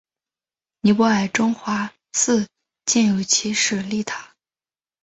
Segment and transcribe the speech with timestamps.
[0.79, 2.47] 尼泊尔中华寺
[2.87, 4.33] 建有其舍利塔。